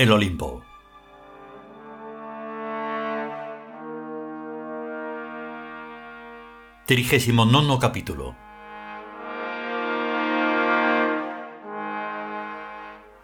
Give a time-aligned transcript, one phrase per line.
[0.00, 0.62] el Olimpo.
[6.86, 8.34] Trigésimo nono capítulo.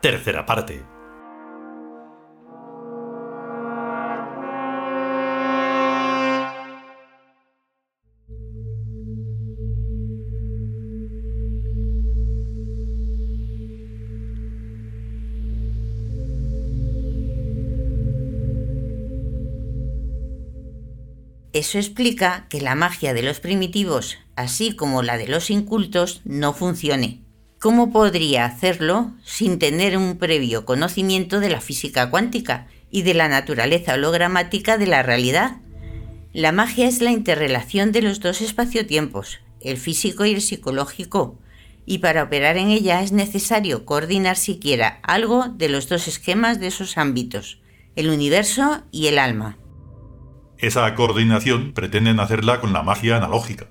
[0.03, 0.96] Tercera parte.
[21.57, 26.53] Eso explica que la magia de los primitivos, así como la de los incultos, no
[26.53, 27.23] funcione.
[27.59, 33.29] ¿Cómo podría hacerlo sin tener un previo conocimiento de la física cuántica y de la
[33.29, 35.57] naturaleza hologramática de la realidad?
[36.35, 41.39] La magia es la interrelación de los dos espacio-tiempos, el físico y el psicológico,
[41.87, 46.67] y para operar en ella es necesario coordinar siquiera algo de los dos esquemas de
[46.67, 47.63] esos ámbitos,
[47.95, 49.57] el universo y el alma.
[50.59, 53.67] Esa coordinación pretenden hacerla con la magia analógica.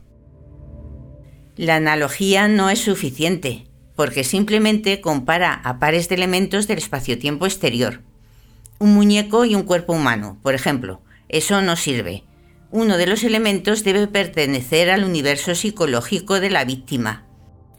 [1.56, 8.02] La analogía no es suficiente, porque simplemente compara a pares de elementos del espacio-tiempo exterior.
[8.78, 11.02] Un muñeco y un cuerpo humano, por ejemplo.
[11.28, 12.24] Eso no sirve.
[12.72, 17.26] Uno de los elementos debe pertenecer al universo psicológico de la víctima,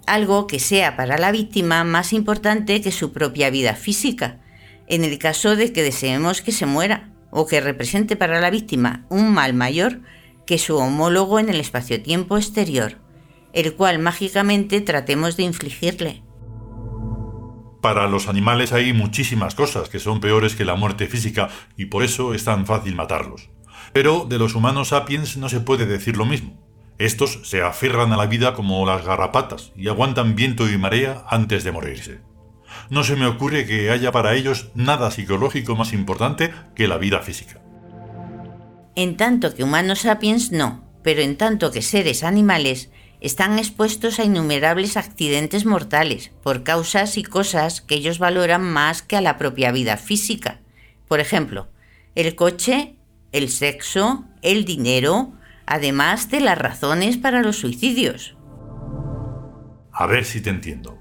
[0.07, 4.41] algo que sea para la víctima más importante que su propia vida física,
[4.89, 9.05] en el caso de que deseemos que se muera o que represente para la víctima
[9.11, 10.01] un mal mayor
[10.47, 12.97] que su homólogo en el espacio-tiempo exterior,
[13.53, 16.23] el cual mágicamente tratemos de infligirle.
[17.83, 22.05] Para los animales hay muchísimas cosas que son peores que la muerte física y por
[22.05, 23.51] eso es tan fácil matarlos.
[23.93, 26.67] Pero de los humanos sapiens no se puede decir lo mismo.
[26.97, 31.65] Estos se aferran a la vida como las garrapatas y aguantan viento y marea antes
[31.65, 32.26] de morirse
[32.91, 37.21] no se me ocurre que haya para ellos nada psicológico más importante que la vida
[37.21, 37.61] física.
[38.95, 44.25] En tanto que humanos sapiens no, pero en tanto que seres animales están expuestos a
[44.25, 49.73] innumerables accidentes mortales por causas y cosas que ellos valoran más que a la propia
[49.73, 50.61] vida física.
[51.09, 51.69] Por ejemplo,
[52.15, 52.97] el coche,
[53.33, 55.33] el sexo, el dinero,
[55.67, 58.37] además de las razones para los suicidios.
[59.93, 60.96] A ver si te entiendo.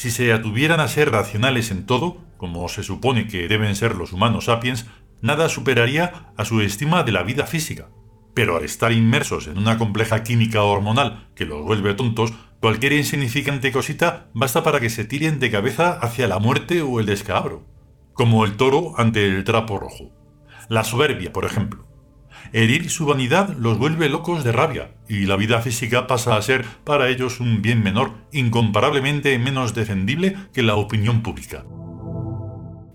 [0.00, 4.14] Si se atuvieran a ser racionales en todo, como se supone que deben ser los
[4.14, 4.86] humanos sapiens,
[5.20, 7.90] nada superaría a su estima de la vida física.
[8.32, 13.72] Pero al estar inmersos en una compleja química hormonal que los vuelve tontos, cualquier insignificante
[13.72, 17.66] cosita basta para que se tiren de cabeza hacia la muerte o el descabro,
[18.14, 20.12] como el toro ante el trapo rojo.
[20.70, 21.89] La soberbia, por ejemplo.
[22.52, 26.64] Herir su vanidad los vuelve locos de rabia, y la vida física pasa a ser
[26.84, 31.64] para ellos un bien menor, incomparablemente menos defendible que la opinión pública.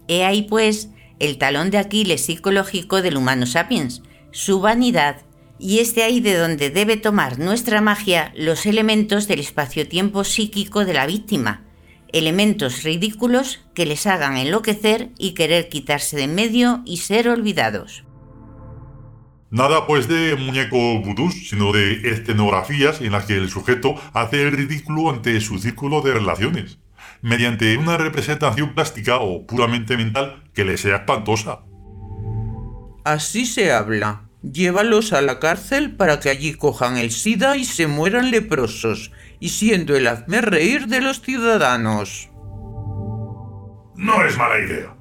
[0.07, 0.89] He ahí, pues,
[1.19, 5.21] el talón de Aquiles psicológico del humano sapiens, su vanidad,
[5.57, 10.83] y es de ahí de donde debe tomar nuestra magia los elementos del espacio-tiempo psíquico
[10.83, 11.63] de la víctima,
[12.11, 18.03] elementos ridículos que les hagan enloquecer y querer quitarse de en medio y ser olvidados.
[19.51, 24.51] Nada pues de muñeco vudús, sino de escenografías en las que el sujeto hace el
[24.51, 26.79] ridículo ante su círculo de relaciones,
[27.21, 31.59] mediante una representación plástica o puramente mental que le sea espantosa.
[33.03, 34.23] Así se habla.
[34.41, 39.49] Llévalos a la cárcel para que allí cojan el SIDA y se mueran leprosos, y
[39.49, 42.29] siendo el hazme reír de los ciudadanos.
[43.95, 44.95] No es mala idea.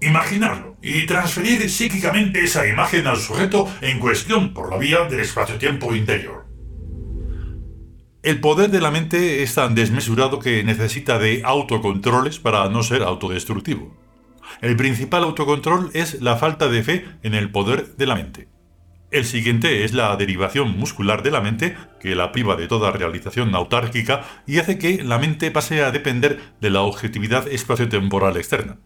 [0.00, 5.94] Imaginarlo y transferir psíquicamente esa imagen al sujeto en cuestión por la vía del espacio-tiempo
[5.94, 6.44] interior.
[8.22, 13.02] El poder de la mente es tan desmesurado que necesita de autocontroles para no ser
[13.02, 13.96] autodestructivo.
[14.60, 18.48] El principal autocontrol es la falta de fe en el poder de la mente.
[19.10, 23.54] El siguiente es la derivación muscular de la mente, que la priva de toda realización
[23.54, 28.78] autárquica y hace que la mente pase a depender de la objetividad espaciotemporal externa.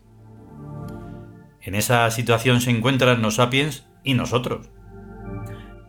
[1.63, 4.71] En esa situación se encuentran los sapiens y nosotros.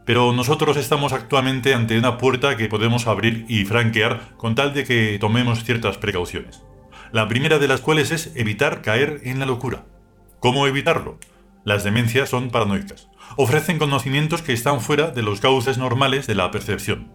[0.05, 4.83] Pero nosotros estamos actualmente ante una puerta que podemos abrir y franquear con tal de
[4.83, 6.63] que tomemos ciertas precauciones.
[7.11, 9.85] La primera de las cuales es evitar caer en la locura.
[10.39, 11.19] ¿Cómo evitarlo?
[11.63, 13.09] Las demencias son paranoicas.
[13.35, 17.11] Ofrecen conocimientos que están fuera de los cauces normales de la percepción.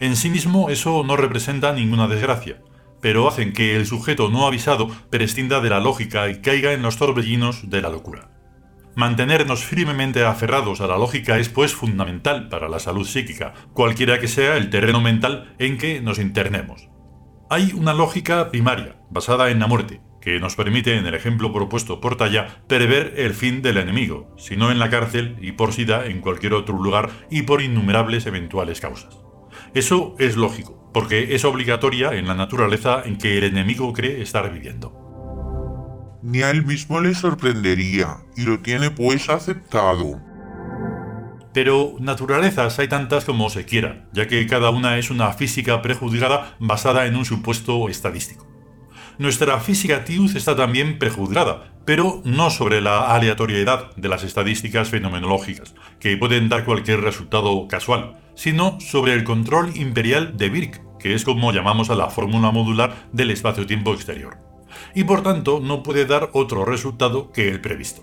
[0.00, 2.58] En sí mismo eso no representa ninguna desgracia,
[3.04, 6.96] pero hacen que el sujeto no avisado prescinda de la lógica y caiga en los
[6.96, 8.30] torbellinos de la locura.
[8.96, 14.26] Mantenernos firmemente aferrados a la lógica es pues fundamental para la salud psíquica, cualquiera que
[14.26, 16.88] sea el terreno mental en que nos internemos.
[17.50, 22.00] Hay una lógica primaria, basada en la muerte, que nos permite, en el ejemplo propuesto
[22.00, 26.06] por Talla, prever el fin del enemigo, si no en la cárcel y por SIDA
[26.06, 29.23] en cualquier otro lugar y por innumerables eventuales causas.
[29.74, 34.52] Eso es lógico, porque es obligatoria en la naturaleza en que el enemigo cree estar
[34.52, 36.20] viviendo.
[36.22, 40.20] Ni a él mismo le sorprendería, y lo tiene pues aceptado.
[41.52, 46.54] Pero naturalezas hay tantas como se quiera, ya que cada una es una física prejuzgada
[46.60, 48.46] basada en un supuesto estadístico.
[49.18, 55.74] Nuestra física TIUZ está también prejuzgada, pero no sobre la aleatoriedad de las estadísticas fenomenológicas,
[55.98, 61.24] que pueden dar cualquier resultado casual, sino sobre el control imperial de Birk, que es
[61.24, 64.38] como llamamos a la fórmula modular del espacio-tiempo exterior.
[64.94, 68.02] Y por tanto no puede dar otro resultado que el previsto.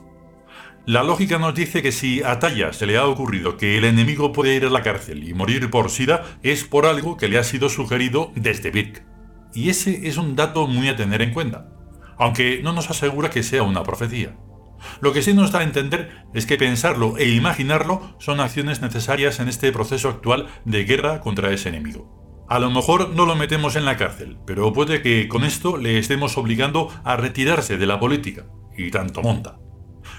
[0.85, 4.31] La lógica nos dice que si a Talla se le ha ocurrido que el enemigo
[4.31, 7.43] puede ir a la cárcel y morir por SIDA, es por algo que le ha
[7.43, 9.03] sido sugerido desde Birk.
[9.53, 11.69] Y ese es un dato muy a tener en cuenta,
[12.17, 14.35] aunque no nos asegura que sea una profecía.
[14.99, 19.39] Lo que sí nos da a entender es que pensarlo e imaginarlo son acciones necesarias
[19.39, 22.45] en este proceso actual de guerra contra ese enemigo.
[22.49, 25.97] A lo mejor no lo metemos en la cárcel, pero puede que con esto le
[25.97, 28.45] estemos obligando a retirarse de la política,
[28.77, 29.57] y tanto monta.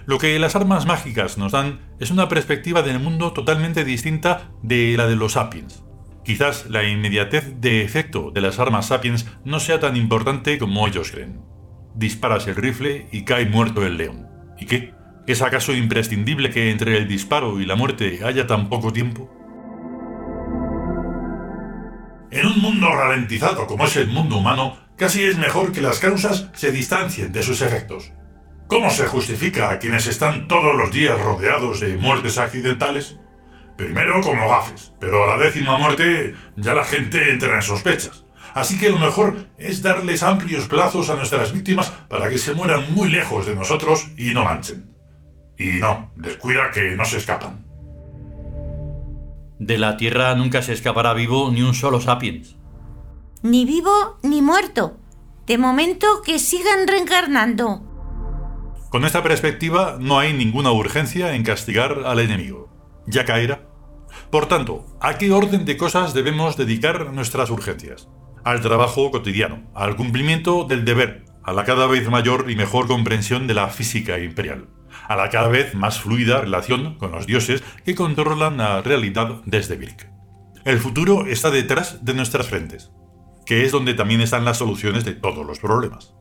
[0.07, 4.95] Lo que las armas mágicas nos dan es una perspectiva del mundo totalmente distinta de
[4.97, 5.85] la de los sapiens.
[6.25, 11.11] Quizás la inmediatez de efecto de las armas sapiens no sea tan importante como ellos
[11.11, 11.43] creen.
[11.95, 14.32] Disparas el rifle y cae muerto el león.
[14.63, 14.95] ¿Y qué?
[15.27, 19.29] ¿Es acaso imprescindible que entre el disparo y la muerte haya tan poco tiempo?
[22.31, 26.49] En un mundo ralentizado como es el mundo humano, casi es mejor que las causas
[26.55, 28.13] se distancien de sus efectos.
[28.69, 33.19] ¿Cómo se justifica a quienes están todos los días rodeados de muertes accidentales?
[33.77, 38.22] Primero como gafes, pero a la décima muerte ya la gente entra en sospechas.
[38.55, 42.93] Así que lo mejor es darles amplios plazos a nuestras víctimas para que se mueran
[42.93, 44.95] muy lejos de nosotros y no manchen.
[45.59, 47.65] Y no, descuida que no se escapan.
[49.59, 52.57] De la Tierra nunca se escapará vivo ni un solo sapiens.
[53.43, 54.99] Ni vivo ni muerto.
[55.47, 57.83] De momento que sigan reencarnando.
[58.91, 62.71] Con esta perspectiva no hay ninguna urgencia en castigar al enemigo.
[63.07, 63.69] Ya caerá.
[64.31, 68.09] Por tanto, ¿a qué orden de cosas debemos dedicar nuestras urgencias?
[68.45, 73.47] Al trabajo cotidiano, al cumplimiento del deber, a la cada vez mayor y mejor comprensión
[73.47, 74.69] de la física imperial,
[75.09, 79.77] a la cada vez más fluida relación con los dioses que controlan la realidad desde
[79.77, 80.11] Birk.
[80.65, 82.91] El futuro está detrás de nuestras frentes,
[83.47, 86.15] que es donde también están las soluciones de todos los problemas.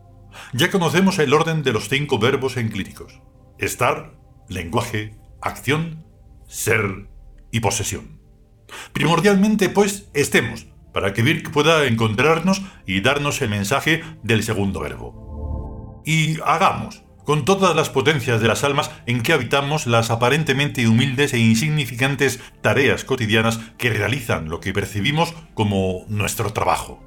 [0.54, 3.20] Ya conocemos el orden de los cinco verbos enclíticos.
[3.58, 4.14] Estar,
[4.48, 6.06] lenguaje, acción,
[6.48, 7.10] ser
[7.52, 8.20] y posesión.
[8.94, 16.02] Primordialmente, pues, estemos, para que Birk pueda encontrarnos y darnos el mensaje del segundo verbo.
[16.06, 21.34] Y hagamos, con todas las potencias de las almas en que habitamos las aparentemente humildes
[21.34, 27.04] e insignificantes tareas cotidianas que realizan lo que percibimos como nuestro trabajo.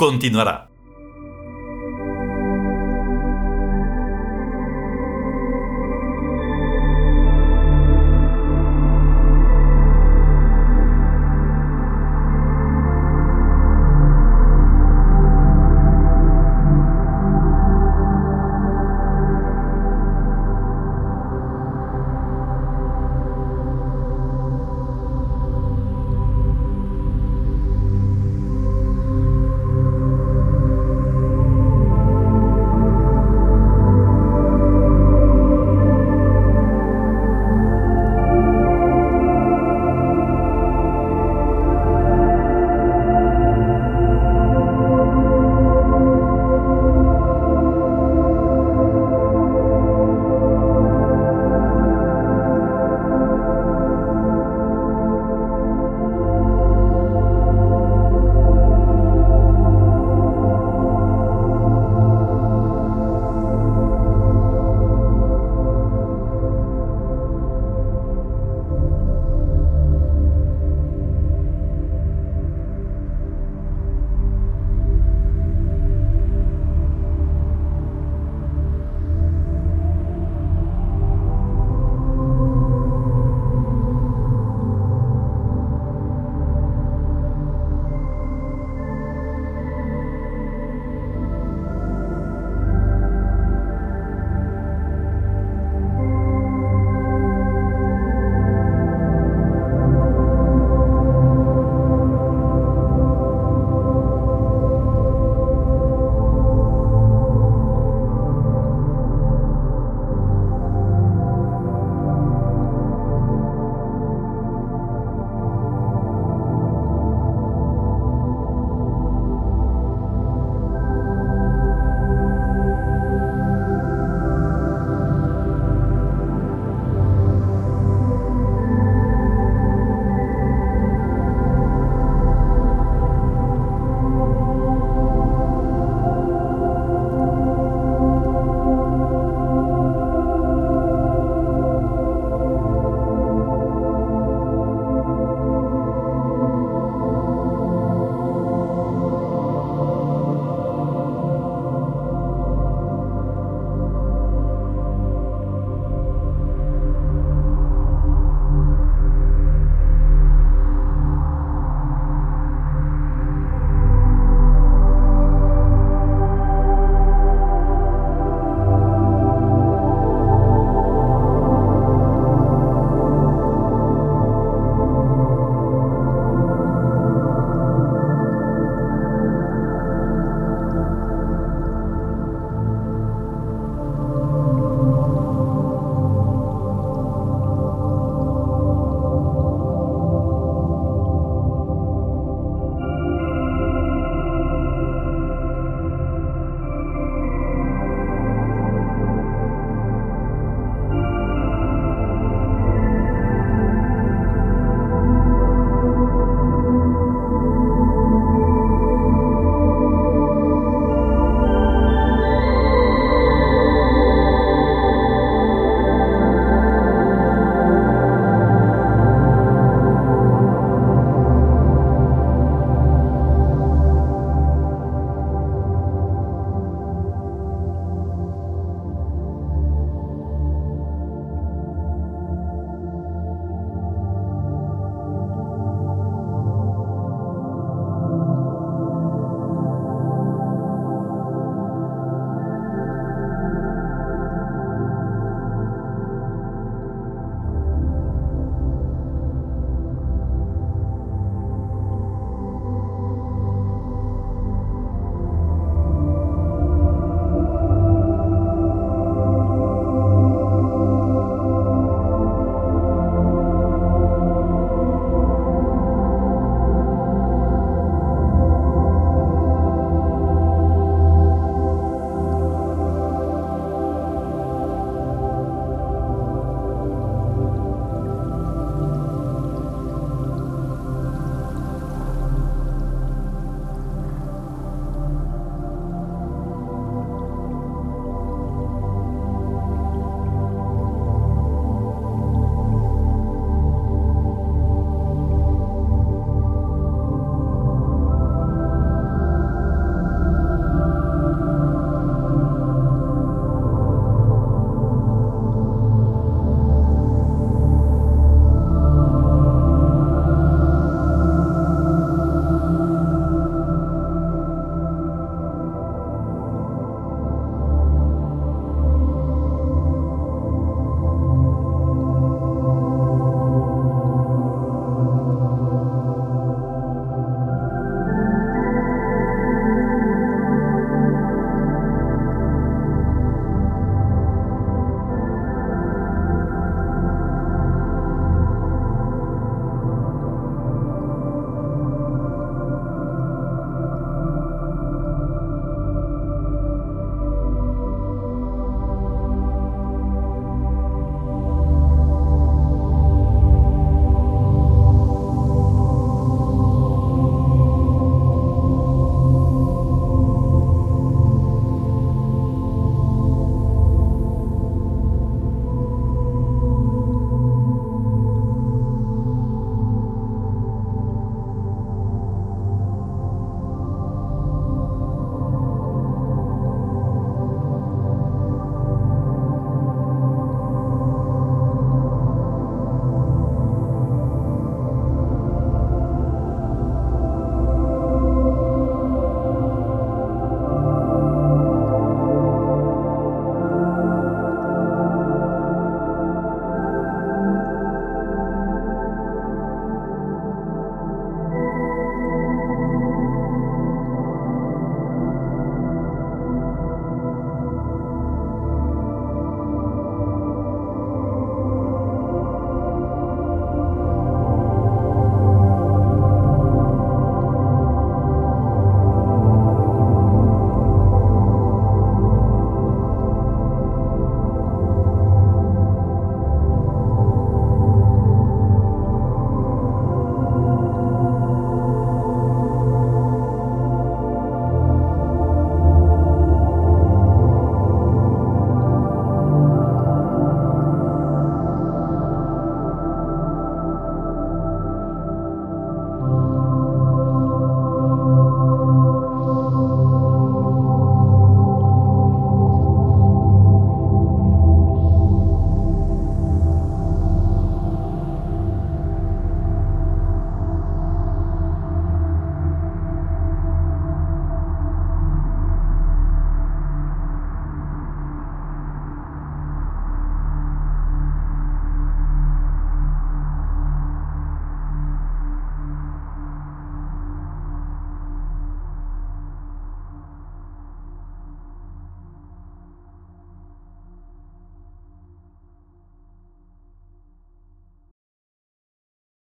[0.00, 0.69] continuará.